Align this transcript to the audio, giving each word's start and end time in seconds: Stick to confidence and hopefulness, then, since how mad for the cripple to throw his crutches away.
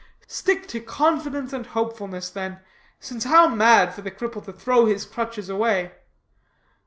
Stick 0.25 0.67
to 0.69 0.79
confidence 0.81 1.53
and 1.53 1.63
hopefulness, 1.67 2.31
then, 2.31 2.59
since 2.99 3.23
how 3.25 3.47
mad 3.47 3.93
for 3.93 4.01
the 4.01 4.09
cripple 4.09 4.43
to 4.45 4.51
throw 4.51 4.87
his 4.87 5.05
crutches 5.05 5.47
away. 5.47 5.91